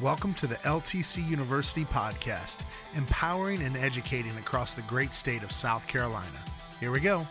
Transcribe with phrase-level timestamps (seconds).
[0.00, 2.62] Welcome to the LTC University podcast,
[2.94, 6.38] empowering and educating across the great state of South Carolina.
[6.78, 7.26] Here we go.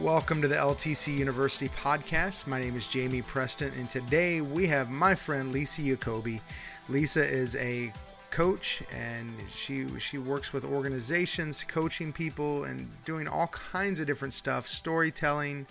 [0.00, 2.48] Welcome to the LTC University podcast.
[2.48, 6.40] My name is Jamie Preston, and today we have my friend Lisa Yakobi.
[6.88, 7.92] Lisa is a
[8.32, 14.32] coach and she she works with organizations coaching people and doing all kinds of different
[14.32, 15.66] stuff storytelling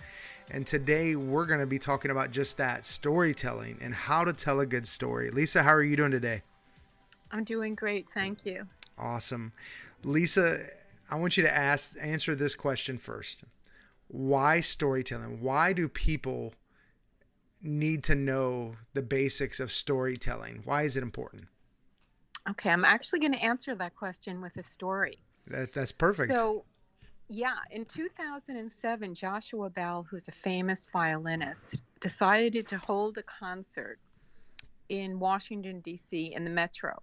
[0.50, 4.60] and today we're going to be talking about just that storytelling and how to tell
[4.60, 5.30] a good story.
[5.30, 6.42] Lisa, how are you doing today?
[7.30, 8.08] I'm doing great.
[8.08, 8.66] Thank you.
[8.98, 9.52] Awesome.
[10.02, 10.66] Lisa,
[11.10, 13.44] I want you to ask answer this question first.
[14.08, 15.40] Why storytelling?
[15.40, 16.54] Why do people
[17.62, 20.62] need to know the basics of storytelling?
[20.64, 21.46] Why is it important?
[22.48, 25.18] Okay, I'm actually going to answer that question with a story.
[25.46, 26.36] That, that's perfect.
[26.36, 26.64] So,
[27.32, 34.00] yeah, in 2007, Joshua Bell, who's a famous violinist, decided to hold a concert
[34.88, 37.00] in Washington, D.C., in the metro.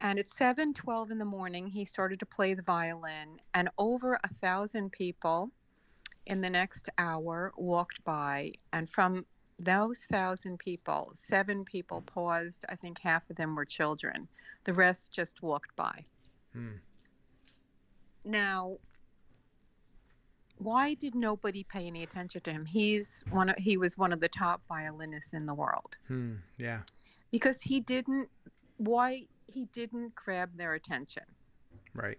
[0.00, 4.28] And at 7:12 in the morning, he started to play the violin, and over a
[4.28, 5.50] thousand people
[6.26, 8.52] in the next hour walked by.
[8.72, 9.26] And from
[9.58, 12.64] those thousand people, seven people paused.
[12.68, 14.28] I think half of them were children.
[14.62, 16.04] The rest just walked by.
[16.52, 16.76] Hmm.
[18.24, 18.78] Now,
[20.58, 22.64] why did nobody pay any attention to him?
[22.64, 25.96] He's one of, he was one of the top violinists in the world.
[26.08, 26.80] Hmm, yeah.
[27.30, 28.28] Because he didn't
[28.78, 31.24] why he didn't grab their attention.
[31.94, 32.18] Right.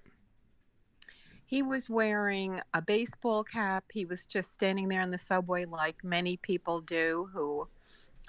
[1.46, 3.86] He was wearing a baseball cap.
[3.92, 7.68] He was just standing there in the subway like many people do who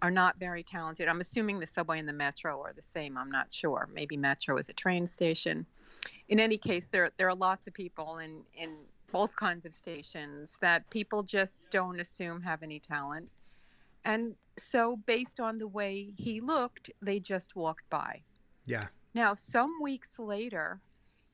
[0.00, 1.08] are not very talented.
[1.08, 3.18] I'm assuming the subway and the metro are the same.
[3.18, 3.88] I'm not sure.
[3.92, 5.66] Maybe metro is a train station.
[6.28, 8.76] In any case, there there are lots of people in in
[9.12, 13.28] both kinds of stations that people just don't assume have any talent.
[14.04, 18.22] And so, based on the way he looked, they just walked by.
[18.66, 18.84] Yeah.
[19.14, 20.80] Now, some weeks later,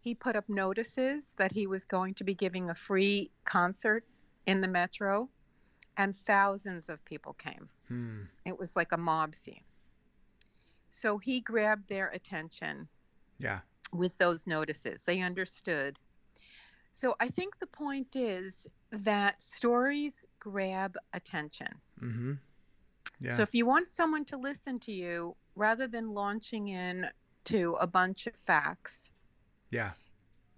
[0.01, 4.05] he put up notices that he was going to be giving a free concert
[4.47, 5.29] in the metro,
[5.97, 7.69] and thousands of people came.
[7.89, 8.23] Hmm.
[8.45, 9.65] It was like a mob scene.
[10.91, 12.89] So he grabbed their attention.
[13.39, 13.61] Yeah.
[13.93, 15.99] With those notices, they understood
[16.95, 21.67] so I think the point is that stories grab attention.
[22.01, 22.35] Mm-hmm.
[23.19, 23.33] Yeah.
[23.33, 27.09] So if you want someone to listen to you, rather than launching in
[27.47, 29.11] to a bunch of facts,
[29.73, 29.91] yeah,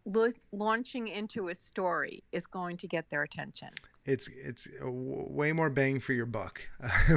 [0.05, 3.71] lo- launching into a story is going to get their attention.
[4.05, 6.69] It's it's way more bang for your buck,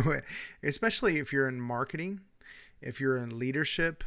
[0.64, 2.22] especially if you're in marketing,
[2.82, 4.06] if you're in leadership,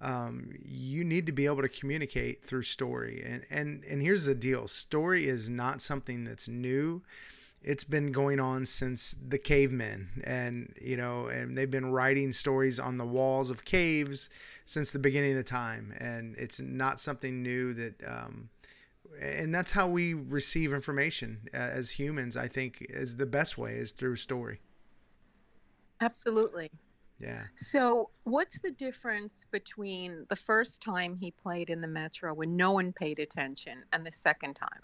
[0.00, 3.22] um, you need to be able to communicate through story.
[3.24, 7.02] And, and, and here's the deal story is not something that's new.
[7.60, 12.78] It's been going on since the cavemen, and you know, and they've been writing stories
[12.78, 14.30] on the walls of caves
[14.64, 15.92] since the beginning of time.
[15.98, 18.50] And it's not something new that, um,
[19.20, 22.36] and that's how we receive information uh, as humans.
[22.36, 24.60] I think is the best way is through story.
[26.00, 26.70] Absolutely.
[27.20, 27.42] Yeah.
[27.56, 32.72] So, what's the difference between the first time he played in the Metro when no
[32.72, 34.82] one paid attention and the second time?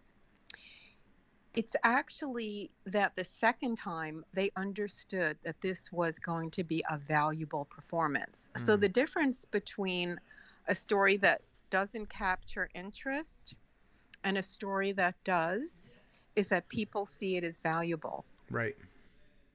[1.54, 6.98] It's actually that the second time they understood that this was going to be a
[6.98, 8.48] valuable performance.
[8.54, 8.60] Mm.
[8.60, 10.18] So, the difference between
[10.66, 13.54] a story that doesn't capture interest
[14.24, 15.88] and a story that does
[16.34, 18.24] is that people see it as valuable.
[18.50, 18.74] Right.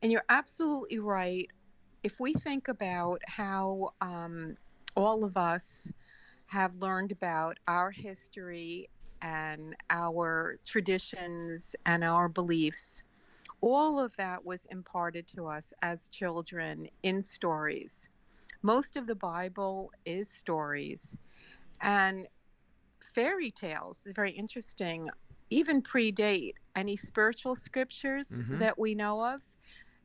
[0.01, 1.50] And you're absolutely right
[2.04, 4.56] if we think about how um,
[4.96, 5.92] all of us
[6.48, 8.90] have learned about our history
[9.22, 13.04] and our traditions and our beliefs,
[13.62, 18.10] all of that was imparted to us as children in stories.
[18.62, 21.18] Most of the Bible is stories.
[21.81, 22.28] And
[23.13, 25.10] fairy tales is very interesting,
[25.50, 28.60] even predate any spiritual scriptures mm-hmm.
[28.60, 29.42] that we know of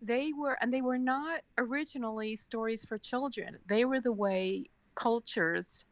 [0.04, 3.58] they were and they were not originally stories for children.
[3.66, 5.84] They were the way cultures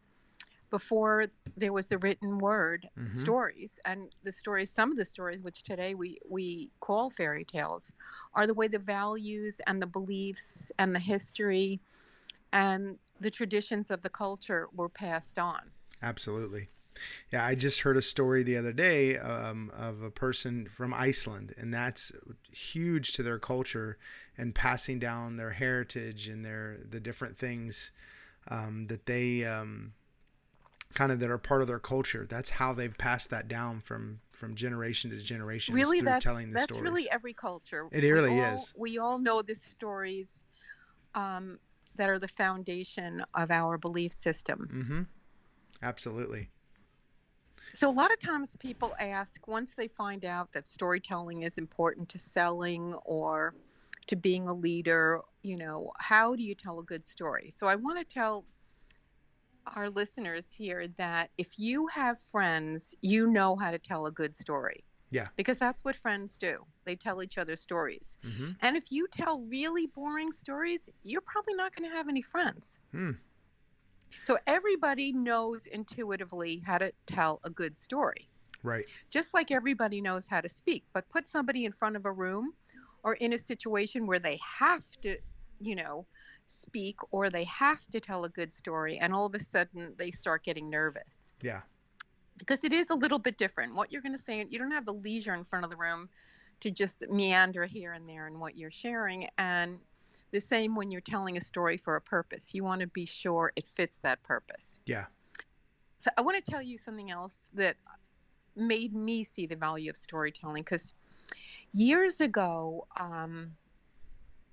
[0.70, 1.26] before
[1.56, 3.06] there was the written word mm-hmm.
[3.06, 3.78] stories.
[3.84, 7.92] And the stories some of the stories which today we we call fairy tales
[8.34, 11.80] are the way the values and the beliefs and the history
[12.52, 15.60] and the traditions of the culture were passed on.
[16.02, 16.68] Absolutely
[17.32, 21.54] yeah, I just heard a story the other day um, of a person from Iceland,
[21.56, 22.12] and that's
[22.50, 23.98] huge to their culture
[24.36, 27.90] and passing down their heritage and their the different things
[28.48, 29.92] um, that they um,
[30.94, 32.26] kind of that are part of their culture.
[32.28, 35.74] That's how they've passed that down from from generation to generation.
[35.74, 36.82] Really, that's that's stories.
[36.82, 37.88] really every culture.
[37.90, 38.72] It really all, is.
[38.76, 40.44] We all know the stories.
[41.14, 41.58] Um,
[41.96, 44.68] that are the foundation of our belief system.
[44.72, 45.02] Mm-hmm.
[45.82, 46.48] Absolutely.
[47.74, 52.08] So, a lot of times people ask once they find out that storytelling is important
[52.10, 53.54] to selling or
[54.08, 57.50] to being a leader, you know, how do you tell a good story?
[57.50, 58.44] So, I want to tell
[59.74, 64.34] our listeners here that if you have friends, you know how to tell a good
[64.34, 64.84] story.
[65.10, 65.26] Yeah.
[65.36, 66.64] Because that's what friends do.
[66.84, 68.16] They tell each other stories.
[68.24, 68.52] Mm-hmm.
[68.60, 72.78] And if you tell really boring stories, you're probably not going to have any friends.
[72.92, 73.12] Hmm.
[74.20, 78.28] So everybody knows intuitively how to tell a good story,
[78.62, 78.86] Right.
[79.10, 80.84] just like everybody knows how to speak.
[80.92, 82.52] But put somebody in front of a room
[83.02, 85.16] or in a situation where they have to,
[85.60, 86.06] you know,
[86.46, 90.10] speak or they have to tell a good story, and all of a sudden they
[90.10, 91.62] start getting nervous Yeah.
[92.36, 93.74] because it is a little bit different.
[93.74, 96.10] What you're going to say, you don't have the leisure in front of the room
[96.60, 99.28] to just meander here and there in what you're sharing.
[99.38, 99.78] And
[100.32, 102.54] the same when you're telling a story for a purpose.
[102.54, 104.80] You want to be sure it fits that purpose.
[104.86, 105.04] Yeah.
[105.98, 107.76] So I want to tell you something else that
[108.56, 110.94] made me see the value of storytelling because
[111.72, 113.52] years ago, um,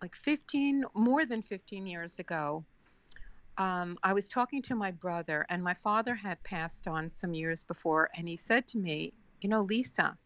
[0.02, 2.64] like 15, more than 15 years ago,
[3.58, 7.66] um, I was talking to my brother, and my father had passed on some years
[7.66, 9.12] before, and he said to me,
[9.42, 10.18] You know, Lisa,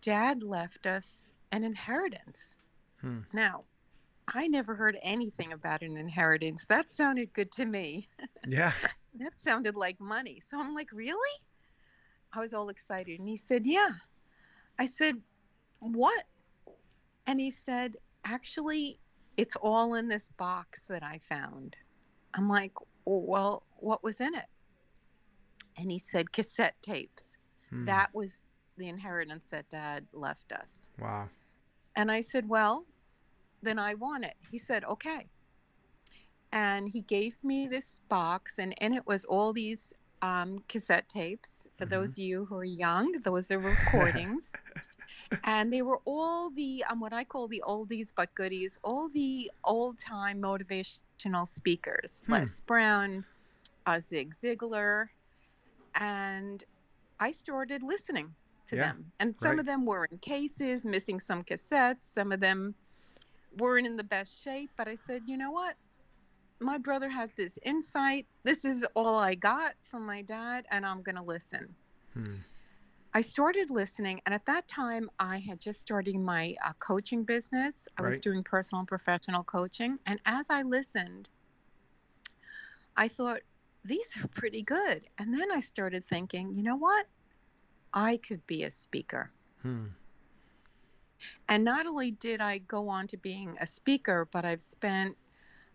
[0.00, 2.56] dad left us an inheritance.
[3.02, 3.20] Hmm.
[3.34, 3.64] Now,
[4.32, 6.66] I never heard anything about an inheritance.
[6.66, 8.08] That sounded good to me
[8.46, 8.72] Yeah.
[9.20, 10.40] that sounded like money.
[10.40, 11.40] So I'm like, really?
[12.32, 13.18] I was all excited.
[13.18, 13.90] And he said, yeah.
[14.78, 15.16] I said,
[15.78, 16.24] what?
[17.26, 18.98] And he said, actually,
[19.36, 21.76] it's all in this box that I found.
[22.34, 22.72] I'm like,
[23.04, 24.46] well, what was in it?
[25.78, 27.36] And he said, cassette tapes.
[27.70, 27.86] Hmm.
[27.86, 28.44] That was
[28.76, 30.90] the inheritance that dad left us.
[30.98, 31.28] Wow.
[31.94, 32.84] And I said, Well,
[33.66, 34.34] then I want it.
[34.50, 35.28] He said, Okay.
[36.52, 39.92] And he gave me this box, and in it was all these
[40.22, 41.66] um, cassette tapes.
[41.76, 41.90] For Mhm.
[41.90, 44.58] those of you who are young, those are recordings.
[45.44, 49.50] and they were all the, um, what I call the oldies but goodies, all the
[49.64, 52.32] old time motivational speakers Hmm.
[52.32, 53.24] Les Brown,
[53.86, 55.08] uh, Zig Ziglar.
[55.94, 56.64] And
[57.20, 58.34] I started listening
[58.68, 59.12] to Yeah, them.
[59.20, 59.60] And some right.
[59.60, 62.02] of them were in cases, missing some cassettes.
[62.02, 62.74] Some of them
[63.56, 64.70] weren't in the best shape.
[64.76, 65.74] But I said, you know what?
[66.60, 68.26] My brother has this insight.
[68.42, 71.74] This is all I got from my dad, and I'm going to listen.
[72.14, 72.36] Hmm.
[73.12, 77.88] I started listening, and at that time, I had just started my uh, coaching business.
[77.96, 79.98] I was doing personal and professional coaching.
[80.04, 81.30] And as I listened,
[82.94, 83.40] I thought,
[83.84, 85.06] these are pretty good.
[85.16, 87.06] And then I started thinking, you know what?
[87.94, 89.30] I could be a speaker.
[89.62, 89.86] Hmm.
[91.48, 95.16] And not only did I go on to being a speaker, but I've spent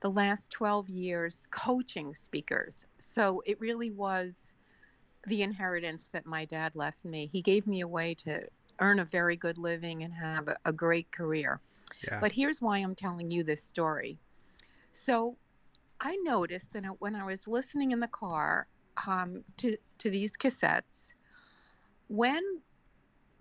[0.01, 2.85] the last 12 years coaching speakers.
[2.99, 4.55] So it really was
[5.27, 7.29] the inheritance that my dad left me.
[7.31, 8.47] He gave me a way to
[8.79, 11.59] earn a very good living and have a, a great career.
[12.03, 12.19] Yeah.
[12.19, 14.17] But here's why I'm telling you this story.
[14.91, 15.37] So
[15.99, 18.65] I noticed that when I was listening in the car
[19.05, 21.13] um, to, to these cassettes,
[22.07, 22.41] when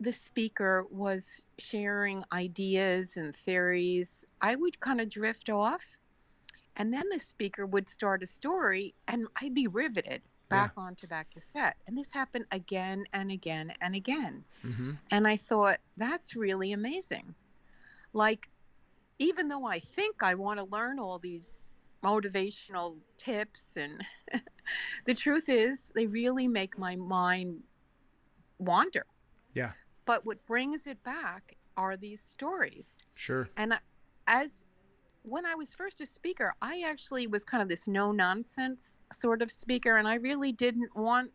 [0.00, 5.84] the speaker was sharing ideas and theories, I would kind of drift off.
[6.76, 11.30] And then the speaker would start a story, and I'd be riveted back onto that
[11.30, 11.76] cassette.
[11.86, 14.42] And this happened again and again and again.
[14.64, 14.92] Mm-hmm.
[15.10, 17.34] And I thought, that's really amazing.
[18.12, 18.48] Like,
[19.18, 21.64] even though I think I want to learn all these
[22.02, 24.02] motivational tips, and
[25.04, 27.60] the truth is, they really make my mind
[28.58, 29.04] wander.
[29.54, 29.72] Yeah.
[30.10, 33.00] But what brings it back are these stories.
[33.14, 33.48] Sure.
[33.56, 33.74] And
[34.26, 34.64] as
[35.22, 39.40] when I was first a speaker, I actually was kind of this no nonsense sort
[39.40, 41.30] of speaker, and I really didn't want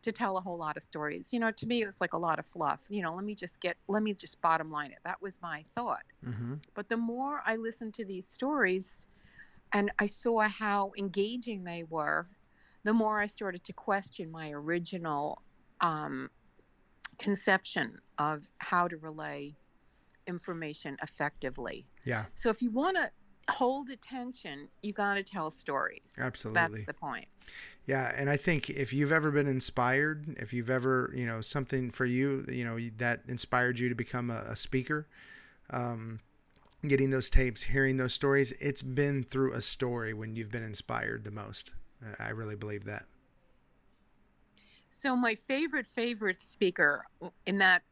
[0.00, 1.34] to tell a whole lot of stories.
[1.34, 2.80] You know, to me, it was like a lot of fluff.
[2.88, 4.98] You know, let me just get, let me just bottom line it.
[5.04, 6.04] That was my thought.
[6.26, 6.54] Mm-hmm.
[6.72, 9.08] But the more I listened to these stories
[9.74, 12.26] and I saw how engaging they were,
[12.82, 15.42] the more I started to question my original
[15.82, 16.30] um,
[17.18, 19.54] conception of how to relay
[20.26, 21.86] information effectively.
[22.04, 22.24] Yeah.
[22.34, 23.10] So if you want to
[23.48, 26.18] hold attention, you got to tell stories.
[26.20, 26.60] Absolutely.
[26.60, 27.26] That's the point.
[27.86, 31.92] Yeah, and I think if you've ever been inspired, if you've ever, you know, something
[31.92, 35.06] for you, you know, that inspired you to become a, a speaker,
[35.70, 36.18] um,
[36.86, 41.22] getting those tapes, hearing those stories, it's been through a story when you've been inspired
[41.22, 41.70] the most.
[42.18, 43.04] I really believe that.
[44.90, 47.04] So my favorite favorite speaker
[47.46, 47.82] in that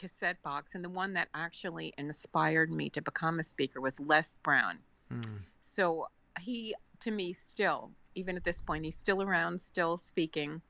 [0.00, 4.38] cassette box and the one that actually inspired me to become a speaker was Les
[4.38, 4.78] Brown.
[5.12, 5.40] Mm.
[5.60, 6.08] So
[6.40, 10.60] he to me still, even at this point, he's still around, still speaking,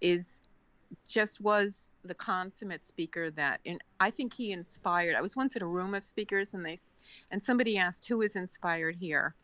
[0.00, 0.42] is
[1.08, 5.16] just was the consummate speaker that and I think he inspired.
[5.16, 6.78] I was once in a room of speakers and they
[7.30, 9.34] and somebody asked who is inspired here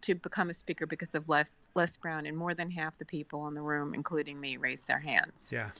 [0.00, 3.46] to become a speaker because of Les Les Brown and more than half the people
[3.48, 5.50] in the room including me raised their hands.
[5.52, 5.70] Yeah.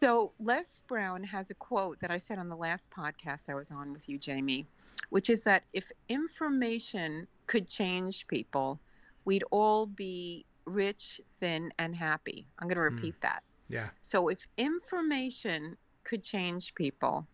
[0.00, 3.70] So Les Brown has a quote that I said on the last podcast I was
[3.70, 4.66] on with you Jamie,
[5.10, 8.80] which is that if information could change people,
[9.26, 12.46] we'd all be rich, thin and happy.
[12.58, 13.20] I'm going to repeat mm.
[13.20, 13.42] that.
[13.68, 13.88] Yeah.
[14.00, 17.26] So if information could change people,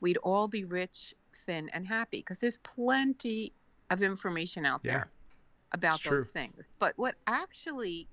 [0.00, 3.52] we'd all be rich, thin, and happy because there's plenty
[3.90, 4.92] of information out yeah.
[4.92, 5.10] there
[5.72, 6.32] about it's those true.
[6.32, 6.68] things.
[6.78, 8.06] But what actually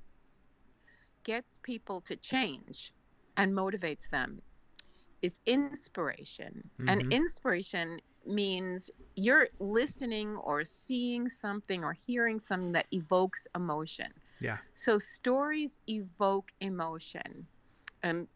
[1.24, 2.92] gets people to change
[3.40, 4.42] and motivates them
[5.22, 6.70] is inspiration.
[6.80, 6.90] Mm-hmm.
[6.90, 14.08] And inspiration means you're listening or seeing something or hearing something that evokes emotion.
[14.40, 14.58] Yeah.
[14.74, 17.48] So stories evoke emotion
[18.04, 18.28] and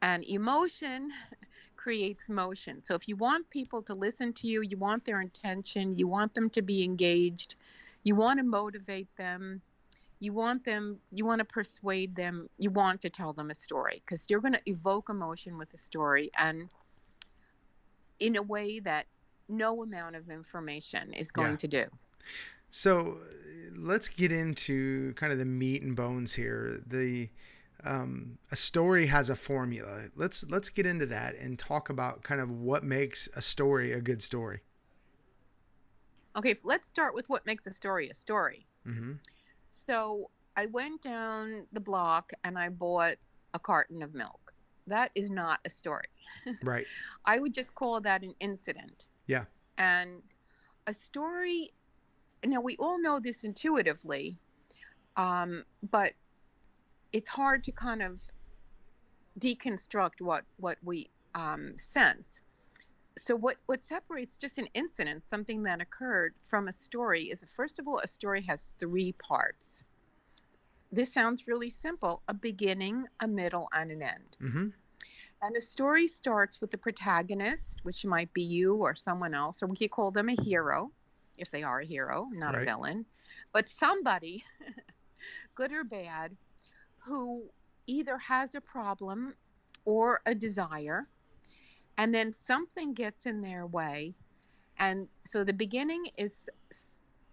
[0.00, 1.10] and emotion
[1.76, 2.84] creates motion.
[2.84, 6.34] So if you want people to listen to you, you want their intention, you want
[6.34, 7.56] them to be engaged,
[8.04, 9.60] you want to motivate them,
[10.22, 14.00] you want them, you want to persuade them, you want to tell them a story
[14.06, 16.68] because you're going to evoke emotion with a story and
[18.20, 19.06] in a way that
[19.48, 21.56] no amount of information is going yeah.
[21.56, 21.84] to do.
[22.70, 23.18] So
[23.76, 26.80] let's get into kind of the meat and bones here.
[26.86, 27.28] The
[27.82, 30.04] um, a story has a formula.
[30.14, 34.00] Let's let's get into that and talk about kind of what makes a story a
[34.00, 34.60] good story.
[36.36, 38.68] Okay, let's start with what makes a story a story.
[38.86, 39.14] Mm-hmm.
[39.72, 43.16] So I went down the block and I bought
[43.54, 44.52] a carton of milk.
[44.86, 46.04] That is not a story.
[46.62, 46.86] Right.
[47.24, 49.06] I would just call that an incident.
[49.26, 49.44] Yeah.
[49.78, 50.22] And
[50.86, 51.72] a story.
[52.44, 54.36] Now we all know this intuitively,
[55.16, 56.12] um, but
[57.12, 58.20] it's hard to kind of
[59.38, 62.42] deconstruct what what we um, sense.
[63.18, 67.78] So what what separates just an incident, something that occurred, from a story is first
[67.78, 69.84] of all a story has three parts.
[70.90, 74.36] This sounds really simple: a beginning, a middle, and an end.
[74.40, 74.68] Mm-hmm.
[75.42, 79.66] And a story starts with the protagonist, which might be you or someone else, or
[79.66, 80.92] we could call them a hero,
[81.36, 82.62] if they are a hero, not right.
[82.62, 83.04] a villain,
[83.52, 84.44] but somebody,
[85.56, 86.36] good or bad,
[86.98, 87.42] who
[87.86, 89.34] either has a problem
[89.84, 91.08] or a desire,
[91.98, 94.14] and then something gets in their way.
[94.78, 96.48] And so the beginning is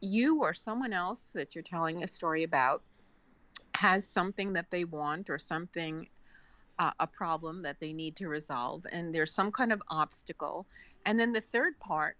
[0.02, 2.82] you or someone else that you're telling a story about
[3.76, 6.08] has something that they want or something
[6.78, 10.66] uh, a problem that they need to resolve and there's some kind of obstacle
[11.06, 12.16] and then the third part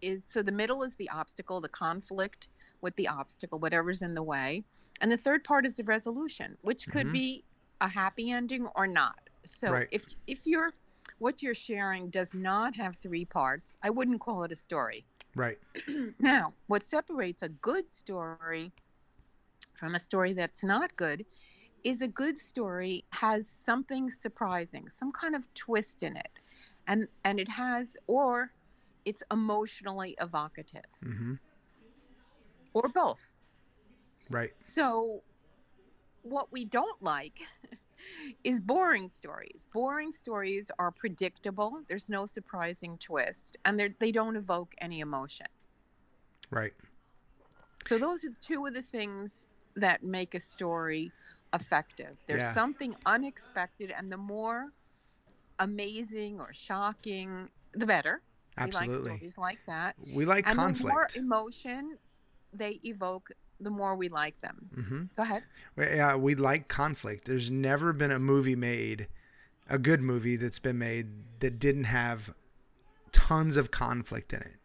[0.00, 2.48] is so the middle is the obstacle the conflict
[2.80, 4.64] with the obstacle, whatever's in the way.
[5.00, 7.12] And the third part is the resolution, which could mm-hmm.
[7.12, 7.44] be
[7.80, 9.18] a happy ending or not.
[9.44, 9.88] So right.
[9.90, 10.72] if if you're
[11.20, 15.04] what you're sharing does not have three parts, I wouldn't call it a story.
[15.36, 15.58] Right.
[16.18, 18.72] now, what separates a good story
[19.74, 21.24] from a story that's not good
[21.84, 26.28] is a good story has something surprising, some kind of twist in it.
[26.88, 28.50] And and it has or
[29.04, 30.84] it's emotionally evocative.
[31.04, 31.34] Mm-hmm
[32.74, 33.32] or both.
[34.28, 34.50] Right.
[34.58, 35.22] So,
[36.22, 37.40] what we don't like
[38.44, 39.66] is boring stories.
[39.72, 41.82] Boring stories are predictable.
[41.88, 45.46] There's no surprising twist, and they don't evoke any emotion.
[46.50, 46.72] Right.
[47.86, 51.12] So those are the two of the things that make a story
[51.54, 52.16] effective.
[52.26, 52.52] There's yeah.
[52.52, 54.72] something unexpected, and the more
[55.58, 58.22] amazing or shocking, the better.
[58.58, 58.96] Absolutely.
[58.96, 59.96] We like stories like that.
[60.12, 61.14] We like and conflict.
[61.14, 61.98] The more emotion,
[62.52, 64.68] they evoke, the more we like them.
[64.74, 65.02] Mm-hmm.
[65.16, 65.42] Go ahead.
[65.76, 67.26] Yeah, we like conflict.
[67.26, 69.08] There's never been a movie made,
[69.68, 71.08] a good movie that's been made
[71.40, 72.34] that didn't have
[73.12, 74.56] tons of conflict in it.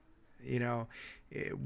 [0.43, 0.87] You know,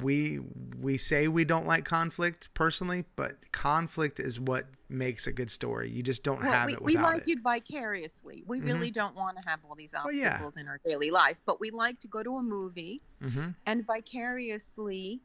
[0.02, 0.40] we
[0.80, 5.90] we say we don't like conflict personally, but conflict is what makes a good story.
[5.90, 7.32] You just don't well, have we, it without We like it.
[7.34, 8.44] it vicariously.
[8.48, 8.68] We mm-hmm.
[8.68, 10.62] really don't want to have all these obstacles well, yeah.
[10.62, 13.50] in our daily life, but we like to go to a movie mm-hmm.
[13.66, 15.22] and vicariously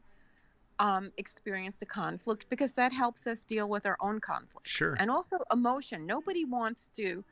[0.79, 4.71] um, experience the conflict because that helps us deal with our own conflicts.
[4.71, 4.95] Sure.
[4.99, 6.05] And also emotion.
[6.05, 7.23] Nobody wants to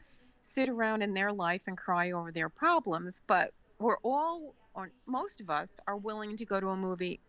[0.42, 5.42] sit around in their life and cry over their problems, but we're all, or most
[5.42, 7.20] of us, are willing to go to a movie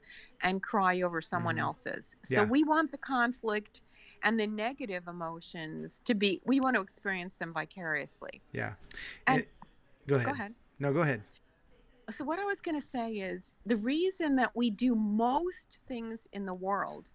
[0.43, 1.65] and cry over someone mm-hmm.
[1.65, 2.17] else's.
[2.25, 2.47] So yeah.
[2.47, 3.81] we want the conflict
[4.23, 8.41] and the negative emotions to be, we want to experience them vicariously.
[8.53, 8.73] Yeah.
[9.27, 9.49] And, it,
[10.07, 10.27] go ahead.
[10.27, 10.55] Go ahead.
[10.79, 11.23] No, go ahead
[12.11, 16.27] so what I was going to say is the reason that we do most things
[16.33, 17.11] in the world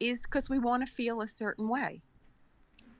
[0.00, 2.02] is because we want to feel a certain way.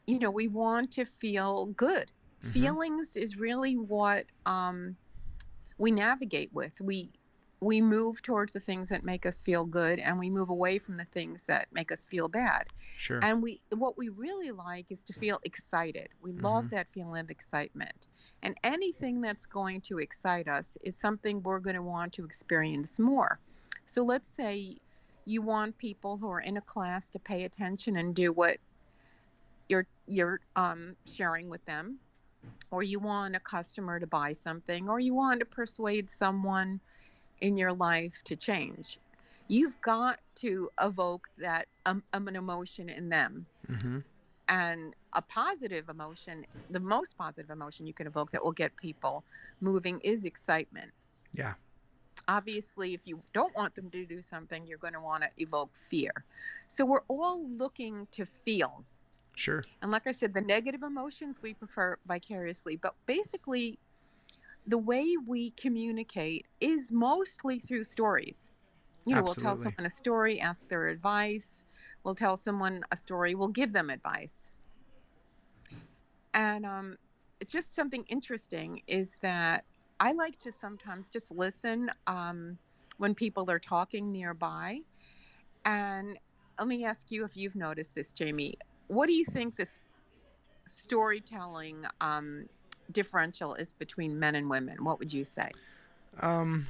[0.06, 2.10] You know, we want to feel good.
[2.42, 2.52] Mhm.
[2.52, 4.96] Feelings is really what um,
[5.78, 6.80] we navigate with.
[6.80, 7.12] We
[7.60, 10.96] we move towards the things that make us feel good, and we move away from
[10.98, 12.68] the things that make us feel bad.
[12.96, 13.20] Sure.
[13.22, 16.08] And we what we really like is to feel excited.
[16.20, 16.70] We love Mhm.
[16.70, 18.06] that feeling of excitement.
[18.42, 22.98] And anything that's going to excite us is something we're going to want to experience
[22.98, 23.38] more.
[23.86, 24.76] So let's say
[25.24, 28.58] you want people who are in a class to pay attention and do what
[29.68, 31.98] you're you're um, sharing with them.
[32.70, 36.80] Or you want a customer to buy something or you want to persuade someone
[37.40, 38.98] in your life to change.
[39.48, 43.46] You've got to evoke that um, um, an emotion in them.
[43.80, 43.98] Hmm
[44.48, 49.24] and a positive emotion the most positive emotion you can evoke that will get people
[49.60, 50.92] moving is excitement
[51.32, 51.54] Yeah.
[52.28, 55.76] obviously if you don't want them to do something you're going to want to evoke
[55.76, 56.12] fear
[56.66, 58.84] so we're all looking to feel
[59.36, 59.62] Sure.
[59.82, 63.78] and like I said, the negative emotions we prefer vicariously, but basically,
[64.66, 68.50] the way we communicate is mostly through stories.
[69.06, 71.64] You know, we'll tell someone a story, ask their advice.
[72.06, 74.48] We'll tell someone a story, we'll give them advice.
[76.34, 76.96] And um,
[77.48, 79.64] just something interesting is that
[79.98, 82.58] I like to sometimes just listen um,
[82.98, 84.82] when people are talking nearby.
[85.64, 86.16] And
[86.60, 88.54] let me ask you if you've noticed this, Jamie.
[88.86, 89.86] What do you think this
[90.64, 92.48] storytelling um,
[92.92, 94.84] differential is between men and women?
[94.84, 95.50] What would you say?
[96.20, 96.68] Um,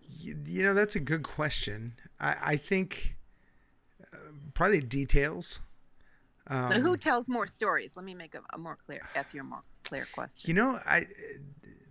[0.00, 1.92] you, you know, that's a good question.
[2.18, 3.16] I, I think
[4.54, 5.60] probably details.
[6.46, 7.96] Um, so who tells more stories?
[7.96, 10.48] Let me make a, a more clear, ask you a more clear question.
[10.48, 11.06] You know, I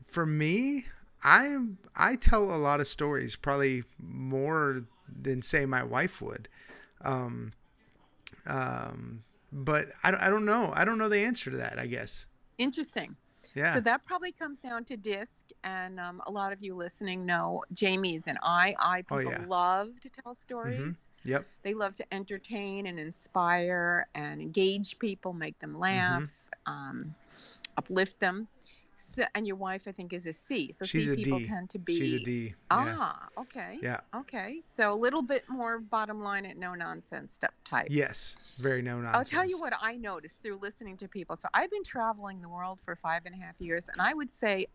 [0.05, 0.85] for me,
[1.23, 1.57] I
[1.95, 6.47] I tell a lot of stories, probably more than say my wife would.
[7.01, 7.53] Um,
[8.45, 10.71] um, but I, I don't know.
[10.75, 11.79] I don't know the answer to that.
[11.79, 12.25] I guess.
[12.57, 13.17] Interesting.
[13.55, 13.73] Yeah.
[13.73, 17.63] So that probably comes down to disc, and um, a lot of you listening know
[17.71, 18.75] Jamie's and I.
[18.79, 19.45] I Oh, people yeah.
[19.47, 21.07] love to tell stories.
[21.23, 21.45] yep.
[21.63, 27.15] They love to entertain and inspire and engage people, make them laugh, um,
[27.77, 28.47] uplift them.
[28.95, 30.71] So, and your wife, I think, is a C.
[30.71, 31.45] So She's C a people D.
[31.45, 31.97] tend to be.
[31.97, 32.45] She's a D.
[32.47, 32.53] Yeah.
[32.69, 33.79] Ah, okay.
[33.82, 33.99] Yeah.
[34.15, 34.60] Okay.
[34.63, 37.88] So a little bit more bottom line and no nonsense type.
[37.89, 38.36] Yes.
[38.60, 39.15] Very no nonsense.
[39.15, 41.36] I'll tell you what I noticed through listening to people.
[41.36, 44.32] So I've been traveling the world for five and a half years, and I would
[44.32, 44.67] say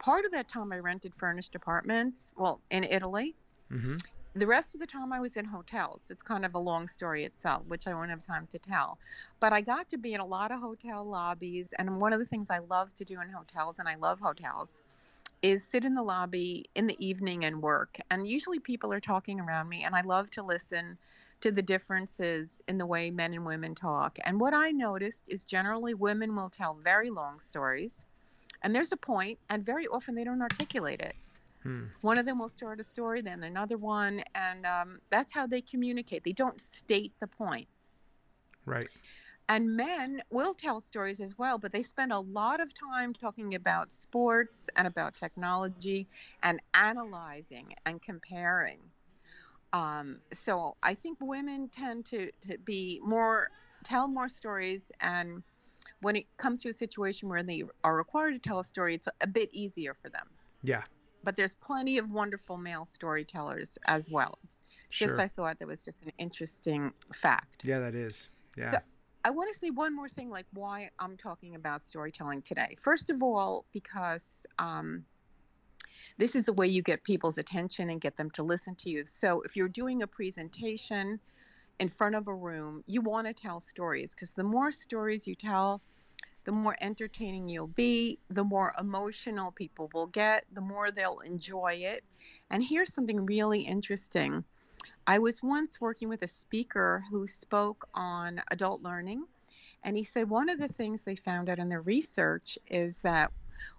[0.00, 3.34] part of that time I rented furnished apartments, well, in Italy.
[3.70, 3.96] hmm
[4.36, 6.10] The rest of the time I was in hotels.
[6.10, 8.98] It's kind of a long story itself, which I won't have time to tell.
[9.38, 12.26] But I got to be in a lot of hotel lobbies, and one of the
[12.26, 14.82] things I love to do in hotels, and I love hotels,
[15.42, 17.96] is sit in the lobby in the evening and work.
[18.10, 20.98] And usually people are talking around me, and I love to listen
[21.40, 24.18] to the differences in the way men and women talk.
[24.24, 28.04] And what I noticed is generally women will tell very long stories,
[28.62, 31.14] and there's a point, and very often they don't articulate it.
[31.64, 31.86] Hmm.
[32.02, 35.62] One of them will start a story, then another one, and um, that's how they
[35.62, 36.22] communicate.
[36.22, 37.66] They don't state the point.
[38.66, 38.88] Right.
[39.48, 43.54] And men will tell stories as well, but they spend a lot of time talking
[43.54, 46.06] about sports and about technology
[46.42, 48.78] and analyzing and comparing.
[49.74, 53.50] Um, so I think women tend to, to be more,
[53.82, 54.90] tell more stories.
[55.00, 55.42] And
[56.00, 59.08] when it comes to a situation where they are required to tell a story, it's
[59.20, 60.28] a bit easier for them.
[60.62, 60.84] Yeah.
[61.24, 64.38] But there's plenty of wonderful male storytellers as well.
[64.90, 65.08] Sure.
[65.08, 67.62] Just I thought that was just an interesting fact.
[67.64, 68.28] yeah, that is.
[68.56, 68.78] Yeah.
[69.24, 72.76] I want to say one more thing, like why I'm talking about storytelling today.
[72.78, 75.04] First of all, because um,
[76.18, 79.04] this is the way you get people's attention and get them to listen to you.
[79.06, 81.18] So if you're doing a presentation
[81.80, 85.34] in front of a room, you want to tell stories because the more stories you
[85.34, 85.80] tell,
[86.44, 91.72] the more entertaining you'll be, the more emotional people will get, the more they'll enjoy
[91.74, 92.04] it.
[92.50, 94.44] And here's something really interesting.
[95.06, 99.24] I was once working with a speaker who spoke on adult learning,
[99.82, 103.30] and he said one of the things they found out in their research is that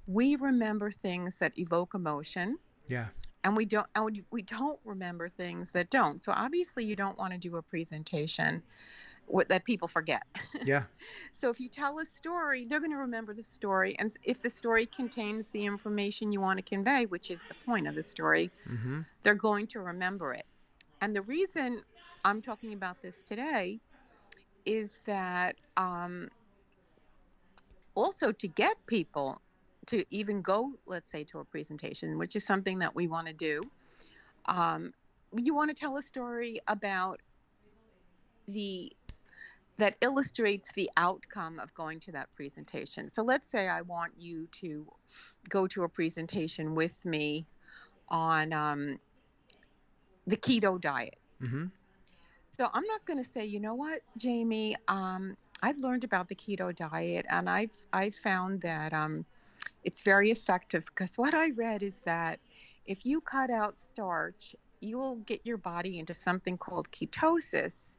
[0.08, 3.08] we remember things that evoke emotion, Yeah.
[3.44, 6.22] and we don't and we don't remember things that don't.
[6.22, 8.62] So obviously, you don't want to do a presentation
[9.28, 10.24] with, that people forget.
[10.66, 10.84] Yeah.
[11.32, 14.50] So if you tell a story, they're going to remember the story, and if the
[14.50, 18.52] story contains the information you want to convey, which is the point of the story,
[18.66, 20.46] hmm they're going to remember it.
[21.02, 21.82] And the reason
[22.24, 23.80] I'm talking about this today
[24.66, 26.30] is that um,
[27.96, 29.42] also to get people
[29.88, 33.34] to even go, let's say, to a presentation, which is something that we want to
[33.34, 33.62] do,
[34.48, 34.94] um,
[35.36, 37.20] you want to tell a story about
[38.48, 38.92] the
[39.78, 43.10] that illustrates the outcome of going to that presentation.
[43.10, 44.86] So let's say I want you to
[45.50, 47.46] go to a presentation with me
[48.08, 49.00] on um,
[50.28, 51.18] the keto diet.
[51.42, 51.66] Mm-hmm.
[52.52, 56.36] So I'm not going to say, you know what, Jamie, um, I've learned about the
[56.36, 59.26] keto diet and I've I've found that um,
[59.84, 62.40] it's very effective because what I read is that
[62.86, 67.98] if you cut out starch, you will get your body into something called ketosis,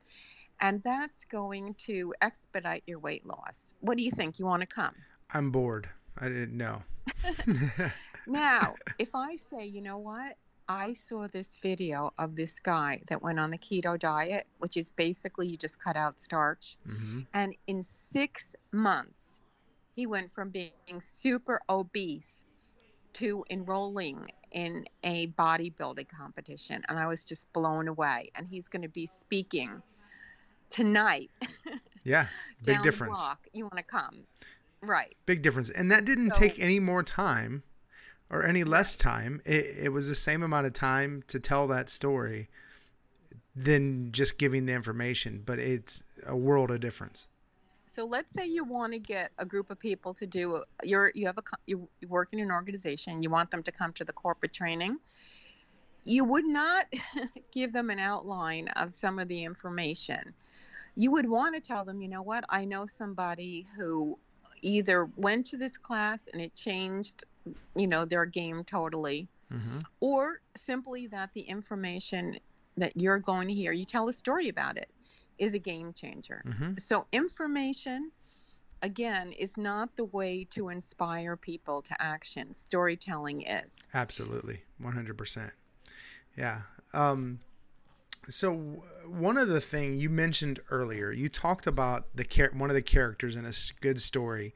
[0.60, 3.72] and that's going to expedite your weight loss.
[3.80, 4.38] What do you think?
[4.38, 4.94] You want to come?
[5.30, 5.88] I'm bored.
[6.18, 6.82] I didn't know.
[8.26, 10.36] now, if I say, you know what?
[10.68, 14.90] I saw this video of this guy that went on the keto diet, which is
[14.90, 16.76] basically you just cut out starch.
[16.88, 17.20] Mm-hmm.
[17.34, 19.38] And in six months,
[19.94, 22.46] he went from being super obese
[23.14, 26.82] to enrolling in a bodybuilding competition.
[26.88, 28.30] And I was just blown away.
[28.34, 29.82] And he's going to be speaking
[30.70, 31.30] tonight.
[32.04, 32.28] Yeah,
[32.62, 33.18] big difference.
[33.18, 33.48] Block.
[33.52, 34.26] You want to come?
[34.80, 35.16] Right.
[35.26, 35.70] Big difference.
[35.70, 37.64] And that didn't So- take any more time
[38.30, 39.42] or any less time.
[39.44, 42.48] It, it was the same amount of time to tell that story
[43.56, 47.26] than just giving the information, but it's a world of difference.
[47.86, 51.26] So let's say you want to get a group of people to do you're you
[51.26, 54.52] have a you work in an organization, you want them to come to the corporate
[54.52, 54.98] training.
[56.04, 56.86] You would not
[57.52, 60.34] give them an outline of some of the information.
[60.96, 62.44] You would want to tell them, you know what?
[62.48, 64.18] I know somebody who
[64.62, 67.24] either went to this class and it changed,
[67.76, 69.78] you know, their game totally, Mm-hmm.
[70.00, 72.36] or simply that the information
[72.76, 74.90] that you're going to hear, you tell a story about it,
[75.38, 76.42] is a game changer.
[76.44, 76.78] Mm-hmm.
[76.78, 78.10] So, information,
[78.82, 82.52] again, is not the way to inspire people to action.
[82.54, 83.86] Storytelling is.
[83.94, 85.52] Absolutely, one hundred percent.
[86.36, 86.62] Yeah.
[86.92, 87.38] Um,
[88.28, 92.74] so one of the thing you mentioned earlier, you talked about the char- one of
[92.74, 94.54] the characters in a good story,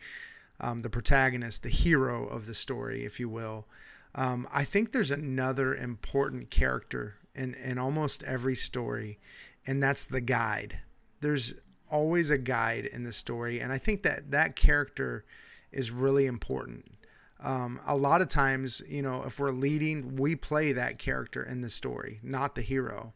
[0.60, 3.66] um, the protagonist, the hero of the story, if you will.
[4.14, 9.18] Um, I think there's another important character in in almost every story,
[9.66, 10.80] and that's the guide.
[11.20, 11.54] There's
[11.90, 15.24] always a guide in the story, and I think that that character
[15.70, 16.96] is really important
[17.42, 21.62] um, a lot of times, you know, if we're leading, we play that character in
[21.62, 23.14] the story, not the hero.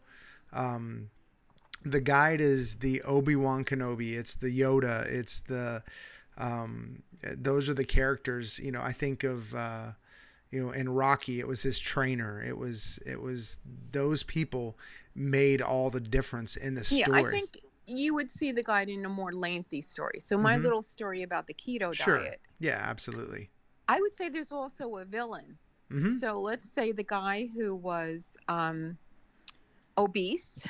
[0.55, 1.11] Um,
[1.85, 4.15] the guide is the Obi Wan Kenobi.
[4.17, 5.05] It's the Yoda.
[5.07, 5.83] It's the
[6.39, 8.59] um, those are the characters.
[8.59, 9.93] You know, I think of uh,
[10.51, 12.43] you know in Rocky, it was his trainer.
[12.43, 13.59] It was it was
[13.91, 14.79] those people
[15.15, 17.01] made all the difference in the story.
[17.11, 17.19] Yeah.
[17.19, 20.19] I think you would see the guide in a more lengthy story.
[20.21, 20.63] So, my Mhm.
[20.63, 22.19] little story about the keto Sure.
[22.19, 23.51] diet, yeah, absolutely.
[23.89, 25.59] I would say there's also a villain.
[25.91, 28.97] hmm So, let's say the guy who was um,
[29.97, 30.67] obese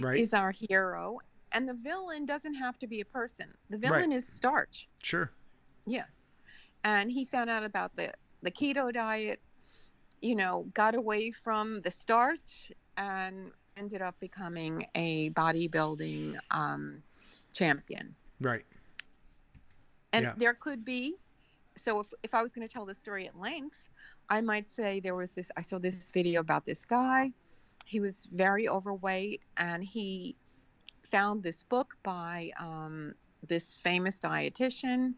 [0.00, 0.18] Right.
[0.18, 1.18] is our hero,
[1.52, 3.52] and the villain doesn't have to be a person.
[3.70, 3.92] The Right.
[3.92, 4.88] villain is starch.
[5.02, 5.32] sure.
[5.86, 6.06] Yeah.
[6.84, 9.40] And he found out about the, the keto diet,
[10.20, 17.02] you know, got away from the starch and ended up becoming a bodybuilding um,
[17.52, 18.14] champion.
[18.40, 18.64] Right.
[20.12, 20.34] And Yeah.
[20.36, 21.16] there could be,
[21.76, 23.90] so if, if I was going to tell the story at length,
[24.28, 27.32] I might say there was this, I saw this video about this guy.
[27.86, 30.36] He was very overweight and he
[31.04, 33.14] found this book by um,
[33.46, 35.14] this famous dietitian.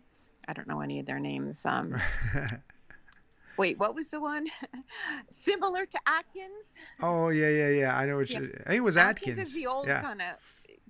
[0.47, 1.65] I don't know any of their names.
[1.67, 1.97] Um,
[3.57, 4.47] wait, what was the one?
[5.31, 6.77] Similar to Atkins.
[7.03, 7.97] Oh yeah, yeah, yeah.
[7.99, 8.41] I know what Yeah.
[8.41, 8.61] you.
[8.71, 9.39] It was Atkins.
[9.39, 10.03] is the old yeah.
[10.03, 10.37] kind of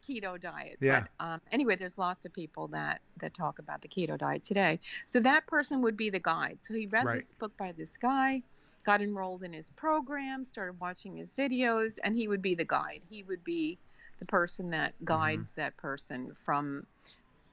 [0.07, 0.79] keto diet.
[0.81, 1.05] Yeah.
[1.19, 4.81] But um, anyway, there's lots of people that that talk about the keto diet today.
[5.07, 6.59] So that person would be the guide.
[6.61, 7.17] So he read Right.
[7.21, 8.43] this book by this guy,
[8.89, 13.03] got enrolled in his program, started watching his videos, and he would be the guide.
[13.11, 13.79] He would be
[14.19, 15.05] the person that Mm-hmm.
[15.05, 16.87] guides that person from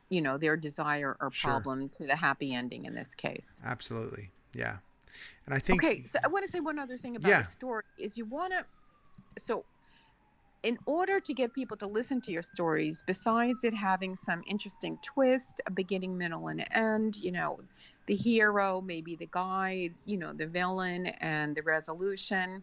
[0.10, 1.52] you know their desire or Sure.
[1.60, 3.62] problem to the happy ending in this case.
[3.65, 4.32] Absolutely.
[4.54, 4.78] Yeah.
[5.45, 7.41] And I think Okay, so I want to say one other thing about Yeah.
[7.41, 8.65] the story is you want to
[9.38, 9.65] so
[10.63, 14.98] in order to get people to listen to your stories besides it having some interesting
[15.04, 17.60] twist, a beginning, middle and end, you know,
[18.06, 22.62] the hero, maybe the guide, you know, the villain and the resolution,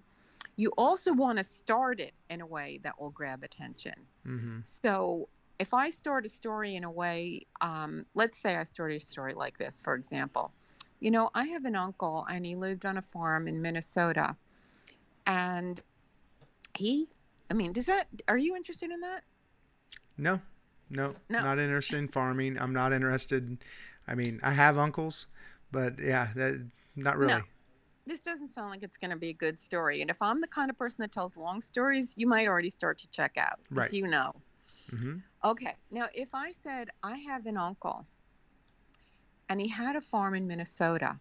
[0.56, 3.94] you also want to start it in a way that will grab attention.
[4.24, 5.28] hmm So
[5.58, 9.34] if I start a story in a way, um, let's say I started a story
[9.34, 10.52] like this, for example.
[11.00, 14.36] You know, I have an uncle and he lived on a farm in Minnesota.
[15.26, 15.80] And
[16.76, 17.08] he,
[17.50, 19.22] I mean, does that, are you interested in that?
[20.16, 20.40] No,
[20.90, 21.42] no, No.
[21.42, 22.58] not interested in farming.
[22.60, 23.58] I'm not interested.
[24.12, 25.26] I mean, I have uncles,
[25.72, 27.32] but yeah, that, not really.
[27.32, 27.42] No.
[28.04, 30.02] This doesn't sound like it's going to be a good story.
[30.02, 32.98] And if I'm the kind of person that tells long stories, you might already start
[32.98, 33.58] to check out.
[33.70, 33.90] Right.
[33.92, 34.32] You know.
[34.90, 35.74] hmm Okay.
[35.90, 38.06] Now, if I said I have an uncle
[39.48, 41.18] and he had a farm in Minnesota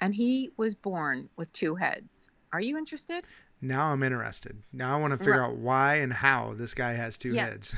[0.00, 3.24] and he was born with two heads, are you interested?
[3.60, 4.62] Now I'm interested.
[4.72, 5.50] Now I want to figure Right.
[5.50, 7.46] out why and how this guy has two Yeah.
[7.46, 7.74] heads.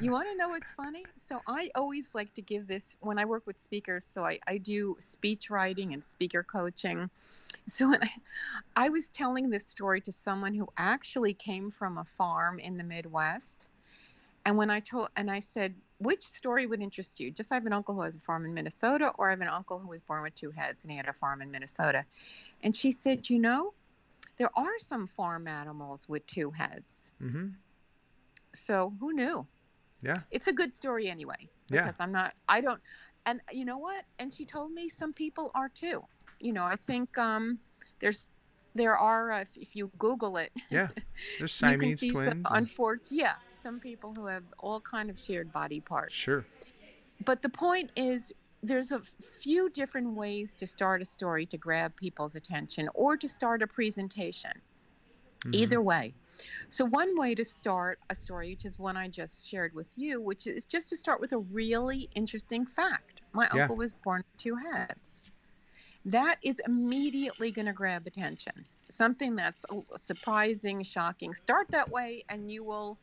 [0.00, 1.04] You want to know what's funny?
[1.16, 4.04] So I always like to give this when I work with speakers.
[4.04, 7.10] So I, I do speech writing and speaker coaching.
[7.68, 8.10] So when I,
[8.74, 12.84] I was telling this story to someone who actually came from a farm in the
[12.84, 13.66] Midwest.
[14.46, 17.30] And when I told, and I said, which story would interest you?
[17.30, 19.48] Just I have an uncle who has a farm in Minnesota, or I have an
[19.48, 22.04] uncle who was born with two heads and he had a farm in Minnesota.
[22.62, 23.74] And she said, you know,
[24.40, 27.12] there are some farm animals with two heads.
[27.20, 27.48] hmm
[28.54, 29.46] So who knew?
[30.00, 30.20] Yeah.
[30.30, 31.46] It's a good story anyway.
[31.68, 31.82] Yeah.
[31.82, 32.80] Because I'm not, I don't,
[33.26, 34.02] and you know what?
[34.18, 36.02] And she told me some people are too.
[36.40, 37.58] You know, I think um,
[37.98, 38.30] there's,
[38.74, 40.88] there are, uh, if, if you Google it, Yeah.
[41.38, 42.28] There's Siamese twins.
[42.30, 46.14] and- unfortunate, yeah, some people who have all kind of shared body parts.
[46.14, 46.46] Sure.
[47.26, 51.96] But the point is, there's a few different ways to start a story to grab
[51.96, 54.52] people's attention or to start a presentation
[55.44, 55.52] Mhm.
[55.52, 56.14] either way.
[56.68, 60.20] So, one way to start a story, which is one I just shared with you,
[60.20, 63.22] which is just to start with a really interesting fact.
[63.32, 63.70] My Yeah.
[63.70, 65.22] uncle was born with two heads.
[66.04, 68.66] That is immediately going to grab attention.
[68.90, 69.64] Something that's
[69.96, 71.34] surprising, shocking.
[71.34, 72.98] Start that way, and you will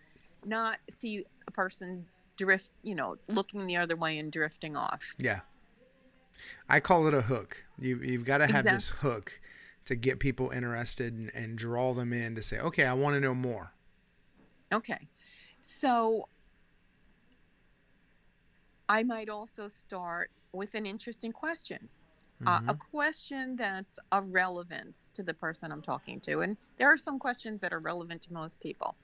[0.46, 5.02] not see a person drift, you know, looking the other way and drifting off.
[5.18, 5.42] Yeah.
[6.70, 7.66] I call it a hook.
[7.80, 9.42] You you've got to have this hook
[9.86, 13.20] to get people interested and, and draw them in to say, okay, I want to
[13.20, 13.74] know more.
[14.72, 15.08] Okay.
[15.62, 16.28] So
[18.90, 21.90] I might also start with an interesting question.
[22.46, 22.80] Uh, a Mhm.
[22.92, 26.42] question that's of relevance to the person I'm talking to.
[26.42, 28.96] And there are some questions that are relevant to most people.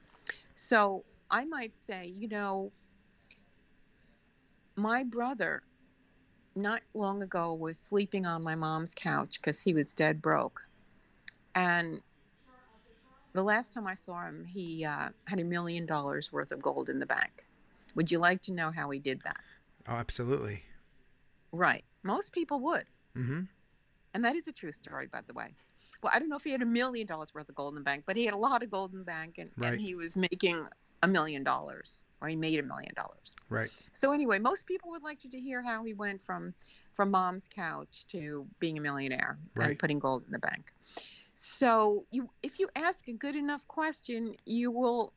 [0.54, 2.72] So I might say, you know,
[4.76, 5.64] my brother
[6.56, 10.62] not long ago was sleeping on my mom's couch because he was dead broke.
[11.56, 12.02] And
[13.34, 16.90] the last time I saw him, he uh, had a million dollars worth of gold
[16.90, 17.46] in the bank.
[17.96, 19.40] Would you like to know how he did that?
[19.88, 20.64] Oh, absolutely.
[21.52, 21.84] Right.
[22.04, 22.86] Most people would.
[23.18, 23.42] Mm-hmm.
[24.16, 25.56] And that is a true story, by the way.
[26.02, 27.84] Well, I don't know if he had a million dollars worth of gold in the
[27.84, 29.74] bank, but he had a lot of gold in the bank and, Right.
[29.74, 30.68] and he was making
[31.02, 33.36] a million dollars or he made a million dollars.
[33.50, 33.70] Right.
[33.92, 36.54] So anyway, most people would like to, to hear how he went from
[36.94, 39.72] from mom's couch to being a millionaire Right.
[39.72, 40.72] and putting gold in the bank.
[41.34, 45.14] So you if you ask a good enough question, you will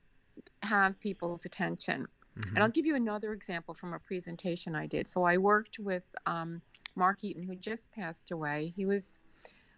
[0.62, 2.08] have people's attention.
[2.38, 2.48] Mhm.
[2.48, 5.06] And I'll give you another example from a presentation I did.
[5.06, 6.60] So I worked with um,
[6.96, 8.72] Mark Eaton, who just passed away.
[8.76, 9.20] He was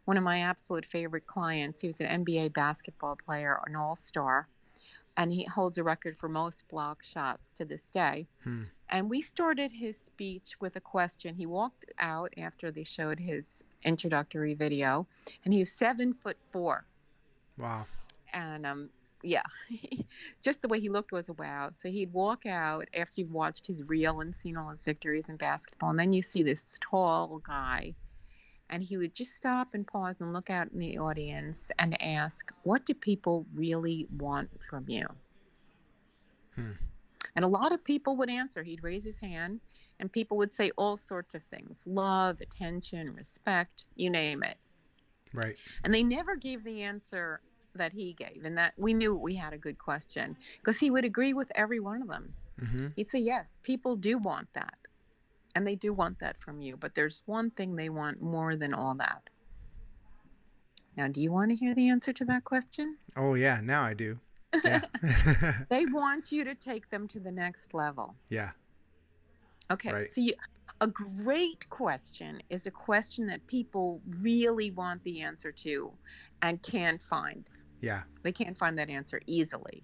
[0.06, 1.80] one of my absolute favorite clients.
[1.82, 4.48] He was an NBA basketball player, an all star,
[5.18, 8.26] and he holds a record for most block shots to this day.
[8.44, 8.60] Hmm.
[8.88, 11.34] And we started his speech with a question.
[11.34, 15.06] He walked out after they showed his introductory video,
[15.44, 16.86] and he was seven foot four
[17.58, 17.84] Wow.
[18.32, 18.88] and um
[19.24, 19.42] yeah
[20.40, 23.66] just the way he looked was a wow so he'd walk out after you've watched
[23.66, 27.40] his reel and seen all his victories in basketball and then you see this tall
[27.44, 27.92] guy
[28.70, 32.52] and he would just stop and pause and look out in the audience and ask
[32.62, 35.06] what do people really want from you?
[36.54, 36.72] Hmm.
[37.36, 38.64] and a lot of people would answer.
[38.64, 39.60] He'd raise his hand
[40.00, 44.56] and people would say all sorts of things love attention respect you name it.
[45.34, 45.56] Right.
[45.84, 47.40] and they never gave the answer
[47.74, 51.04] that he gave and that we knew we had a good question because he would
[51.04, 52.34] agree with every one of them.
[52.58, 54.74] Hmm he'd say yes people do want that
[55.54, 58.74] and they do want that from you but there's one thing they want more than
[58.74, 59.22] all that
[60.96, 63.60] now do you want to hear the answer to that question Oh yeah.
[63.62, 64.18] Now I do.
[64.64, 64.82] Yeah.
[65.68, 68.50] they want you to take them to the next level yeah.
[69.70, 70.06] Okay, Right.
[70.06, 70.34] so you,
[70.80, 75.92] a great question is a question that people really want the answer to
[76.42, 77.50] and can't find.
[77.80, 78.02] Yeah.
[78.22, 79.82] They can't find that answer easily.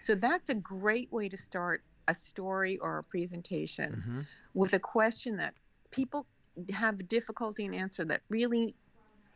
[0.00, 4.20] So that's a great way to start a story or a presentation hmm
[4.54, 5.52] with a question that
[5.90, 6.24] people
[6.72, 8.74] have difficulty in answer that really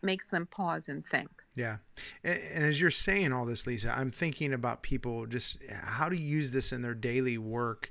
[0.03, 1.29] makes them pause and think.
[1.55, 1.77] Yeah.
[2.25, 6.17] And, and as you're saying all this, Lisa, I'm thinking about people just how to
[6.17, 7.91] use this in their daily work.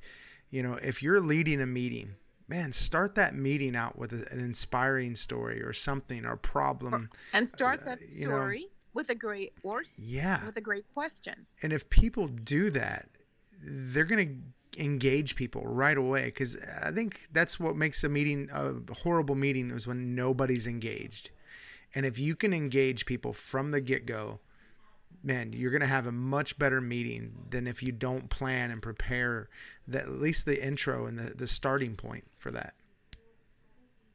[0.50, 2.15] You know, if you're leading a meeting,
[2.48, 7.12] man, start that meeting out with a, an inspiring story or something or problem.
[7.32, 10.44] And start that Uh, you know- story with a great or Yeah.
[10.48, 11.46] with a great question.
[11.62, 13.08] And if people do that,
[13.62, 14.36] they're going to
[14.77, 19.71] engage people right away because I think that's what makes a meeting a horrible meeting
[19.71, 21.32] is when nobody's engaged.
[21.95, 24.39] And if you can engage people from the get go,
[25.23, 28.82] man, you're going to have a much better meeting than if you don't plan and
[28.82, 29.49] prepare
[29.88, 32.73] that at least the intro and the, the starting point for that.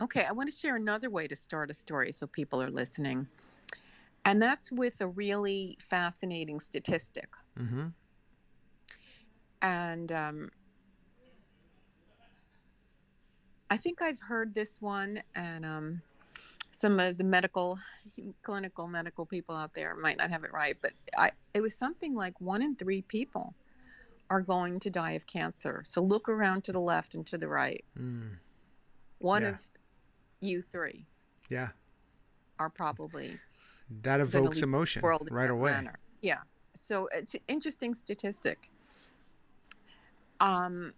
[0.00, 3.26] Okay, I want to share another way to start a story so people are listening.
[4.24, 7.28] And that's with a really fascinating statistic.
[7.58, 7.88] Mm-hmm.
[9.64, 10.50] And um,
[13.70, 16.03] I think I've heard this one, and um,
[16.72, 17.79] some of the medical,
[18.42, 22.14] clinical medical people out there might not have it right, but I, it was something
[22.14, 23.55] like one in three people
[24.29, 25.83] are going to die of cancer.
[25.87, 27.85] So look around to the left and to the right.
[27.98, 28.37] Mm.
[29.20, 29.48] One Yeah.
[29.48, 29.59] of
[30.42, 31.07] you three
[31.48, 31.70] Yeah.
[32.59, 33.40] are probably
[34.03, 35.70] That evokes emotion right away.
[35.70, 35.98] manner.
[36.20, 36.40] Yeah.
[36.74, 38.68] So it's an interesting statistic.
[40.44, 40.92] Um,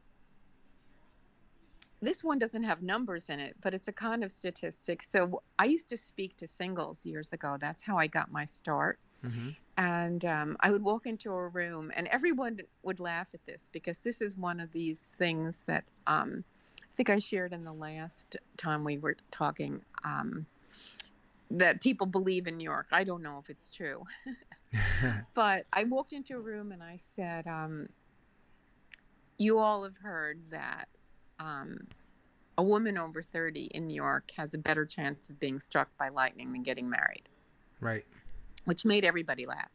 [2.03, 5.03] this one doesn't have numbers in it, but it's a kind of statistic.
[5.03, 7.57] So I used to speak to singles years ago.
[7.59, 8.99] That's how I got my start.
[9.23, 13.71] hmm And um, I would walk into a room, and everyone would laugh at this
[13.73, 16.45] because this is one of these things that um,
[16.83, 20.47] I think I shared in the last time we were talking um,
[21.51, 22.89] that people believe in New York.
[22.91, 24.03] I don't know if it's true.
[25.35, 27.89] but I walked into a room and I said, um,
[29.39, 30.89] You all have heard that
[31.39, 31.79] um,
[32.59, 36.09] a woman over 30 in New York has a better chance of being struck by
[36.09, 37.29] lightning than getting married,
[37.81, 38.05] right.
[38.65, 39.71] which made everybody laugh.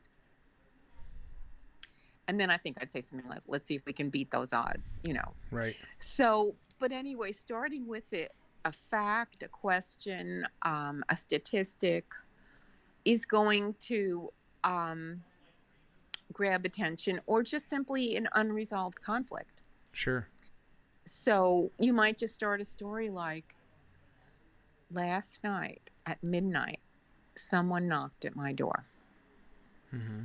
[2.28, 4.54] And then I think I'd say something like, Let's see if we can beat those
[4.54, 5.34] odds, you know.
[5.52, 5.76] Right.
[5.98, 8.32] So, but anyway, starting with it,
[8.66, 12.06] a fact, a question, um, a statistic
[13.06, 14.30] is going to
[14.64, 15.22] um,
[16.32, 19.62] grab attention or just simply an unresolved conflict.
[19.92, 20.28] Sure.
[21.06, 23.56] So you might just start a story like
[24.92, 26.80] last night at midnight,
[27.36, 28.84] someone knocked at my door.
[29.94, 30.24] Mm-hmm.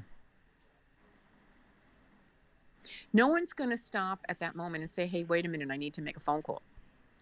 [3.13, 5.77] No one's going to stop at that moment and say, hey, wait a minute, I
[5.77, 6.63] need to make a phone call.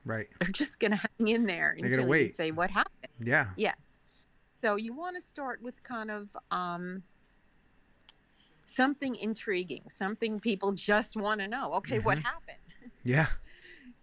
[0.04, 0.28] Right.
[0.40, 3.12] They're just going to hang in there They're until you say, what happened?
[3.20, 3.46] Yeah.
[3.56, 3.96] Yes.
[4.60, 7.02] So you want to start with kind of um,
[8.66, 11.74] something intriguing, something people just want to know.
[11.74, 12.22] Okay, what Mhm.
[12.22, 12.58] happened?
[13.04, 13.26] Yeah.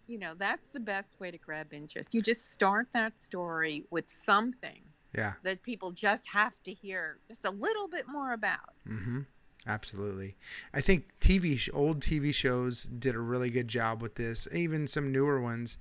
[0.08, 2.14] You know, that's the best way to grab interest.
[2.14, 4.82] You just start that story with something
[5.16, 5.34] Yeah.
[5.44, 8.74] that people just have to hear just a little bit more about.
[8.86, 9.22] hmm
[9.68, 10.36] Absolutely.
[10.74, 14.48] I think TV sh- old TV shows did a really good job with this.
[14.52, 15.78] Even some newer ones,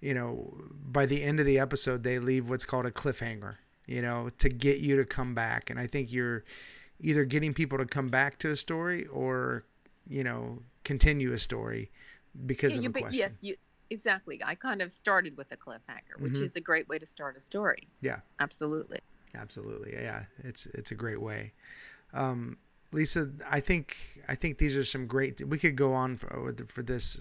[0.00, 4.02] you know, by the end of the episode they leave what's called a cliffhanger, you
[4.02, 5.70] know, to get you to come back.
[5.70, 6.44] And I think you're
[7.00, 9.64] either getting people to come back to a story or,
[10.08, 11.90] you know, continue a story
[12.46, 13.18] because Yeah, of you, a but question.
[13.18, 13.56] yes, you
[13.90, 14.40] exactly.
[14.44, 16.42] I kind of started with a cliffhanger, which Mhm.
[16.42, 17.88] is a great way to start a story.
[18.00, 18.20] Yeah.
[18.38, 18.98] Absolutely.
[19.34, 20.24] Absolutely, yeah.
[20.38, 21.52] It's it's a great way.
[22.12, 22.58] Um,
[22.92, 25.40] Lisa, I think I think these are some great.
[25.46, 27.20] We could go on for for this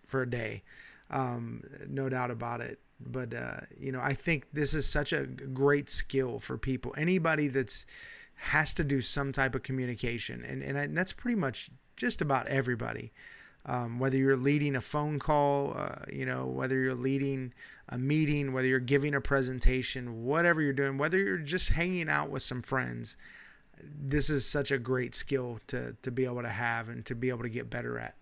[0.00, 0.62] for a day,
[1.10, 2.80] um, no doubt about it.
[2.98, 6.94] But uh, you know, I think this is such a great skill for people.
[6.96, 7.84] Anybody that's
[8.40, 12.20] has to do some type of communication, and and, I, and that's pretty much just
[12.20, 13.12] about everybody.
[13.66, 17.52] Um, whether you're leading a phone call, uh, you know, whether you're leading
[17.90, 22.30] a meeting, whether you're giving a presentation, whatever you're doing, whether you're just hanging out
[22.30, 23.18] with some friends,
[23.82, 27.28] this is such a great skill to to be able to have and to be
[27.28, 28.14] able to get better at.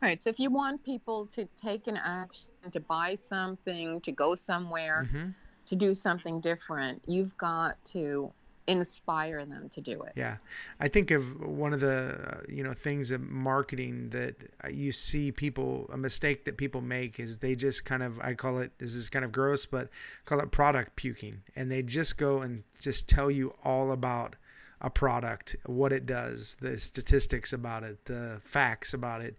[0.00, 0.22] Right.
[0.22, 5.08] So if you want people to take an action, to buy something, to go somewhere,
[5.10, 5.30] hmm
[5.68, 8.32] to do something different, you've got to
[8.68, 10.12] inspire them to do it.
[10.14, 10.36] Yeah,
[10.78, 14.36] I think of one of the uh, you know things of marketing that
[14.70, 18.58] you see people a mistake that people make is they just kind of I call
[18.58, 19.88] it this is kind of gross but
[20.26, 21.42] call it product puking.
[21.56, 24.36] And they just go and just tell you all about
[24.80, 29.36] a product what it does the statistics about it the facts about it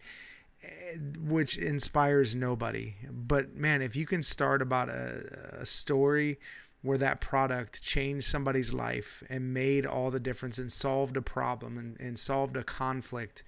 [1.18, 6.38] which inspires nobody but man if you can start about a, a story
[6.82, 11.78] where that product changed somebody's life and made all the difference and solved a problem
[11.78, 13.43] and, and solved a conflict,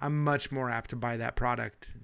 [0.00, 1.96] I'm much more apt to buy that product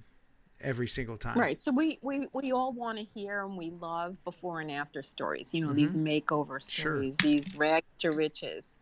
[0.59, 1.37] every single time.
[1.37, 1.61] Right.
[1.61, 5.53] So we, we, we all want to hear and we love before and after stories,
[5.53, 6.67] you know, these makeover Mm-hmm.
[6.67, 6.91] Sure.
[7.07, 8.77] stories, these rags to riches.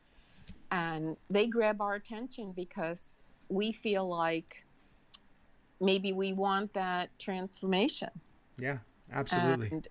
[0.72, 4.64] And they grab our attention because we feel like
[5.80, 8.09] maybe we want that transformation.
[8.57, 8.80] Yeah,
[9.11, 9.69] absolutely.
[9.71, 9.88] And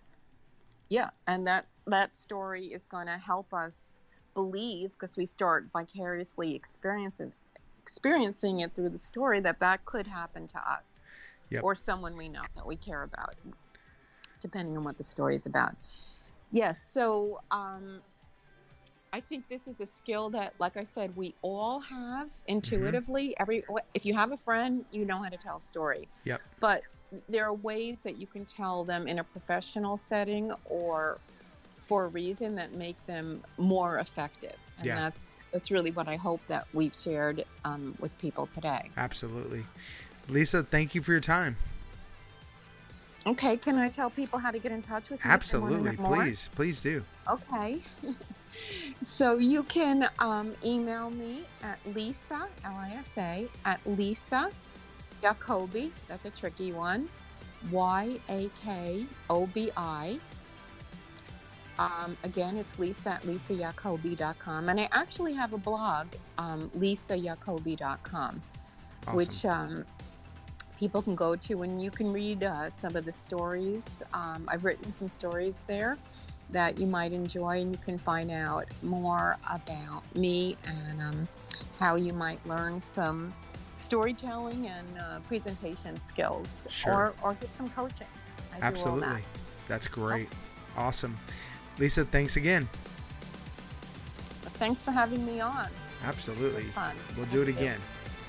[0.89, 4.01] yeah, and that that story is going to help us
[4.35, 7.33] believe because we start vicariously experiencing
[7.83, 11.01] experiencing it through the story that that could happen to us
[11.51, 11.63] Yep.
[11.63, 13.35] or someone we know that we care about,
[14.41, 15.75] depending on what the story is about.
[16.51, 18.01] Yes, so um,
[19.15, 23.33] I think this is a skill that, like I said, we all have intuitively.
[23.39, 23.63] Every
[23.95, 26.09] if you have a friend, you know how to tell a story.
[26.25, 26.41] Yep.
[26.59, 26.83] But
[27.29, 31.19] there are ways that you can tell them in a professional setting or
[31.81, 34.57] for a reason that make them more effective.
[34.79, 34.97] And Yeah.
[34.97, 38.91] that's that's really what I hope that we've shared um, with people today.
[38.97, 39.65] Absolutely.
[40.29, 41.57] Lisa, thank you for your time.
[43.27, 45.33] Okay, can I tell people how to get in touch with me?
[45.33, 46.25] if they wanna know Absolutely.
[46.25, 47.05] Please, please do.
[47.29, 47.79] Okay.
[49.05, 54.51] so you can um, email me at Lisa, L I S A, at Lisa
[55.25, 57.09] Yakobi, that's a tricky one,
[57.71, 60.19] Y A K O B I.
[61.79, 64.69] Um, again, it's Lisa at lisayakobi.com.
[64.69, 66.07] And I actually have a blog,
[66.39, 68.43] um, lisayakobi.com,
[69.07, 69.17] Awesome.
[69.17, 69.85] which um,
[70.79, 74.03] people can go to and you can read uh, some of the stories.
[74.13, 75.99] Um, I've written some stories there
[76.51, 81.29] that you might enjoy, and you can find out more about me and um,
[81.79, 83.33] how you might learn some
[83.79, 86.93] storytelling and uh, presentation skills, Sure.
[86.95, 88.07] or or get some coaching.
[88.55, 89.09] I Absolutely.
[89.09, 89.23] that.
[89.69, 90.29] That's great.
[90.77, 91.17] Awesome.
[91.79, 92.69] Lisa, thanks again.
[94.43, 95.69] Thanks for having me on.
[96.05, 96.63] Absolutely.
[96.63, 96.95] Fun.
[97.17, 97.81] We'll do it again.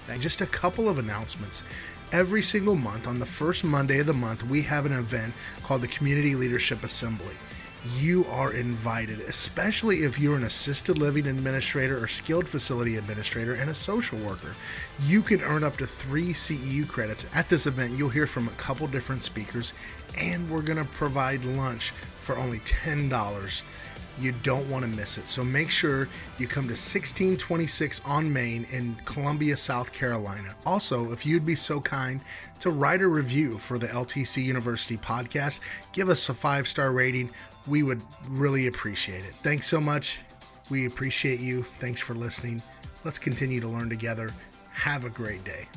[0.10, 1.64] And just a couple of announcements.
[2.12, 5.82] Every single month, on the first Monday of the month, we have an event called
[5.82, 7.36] the Community Leadership Assembly.
[7.94, 13.70] You are invited, especially if you're an assisted living administrator or skilled facility administrator and
[13.70, 14.56] a social worker.
[15.04, 17.28] You can earn up to three CEU credits.
[17.36, 19.74] At this event, you'll hear from a couple different speakers,
[20.18, 23.62] and we're going to provide lunch for only $10.
[24.20, 25.28] You don't want to miss it.
[25.28, 26.08] So make sure
[26.40, 30.56] you come to 1626 on Main in Columbia, South Carolina.
[30.66, 32.22] Also, if you'd be so kind
[32.60, 35.60] to write a review for the LTC University podcast,
[35.92, 37.30] give us a five star rating.
[37.68, 39.34] We would really appreciate it.
[39.42, 40.22] Thanks so much.
[40.70, 41.64] We appreciate you.
[41.80, 42.62] Thanks for listening.
[43.04, 44.30] Let's continue to learn together.
[44.72, 45.68] Have a great day.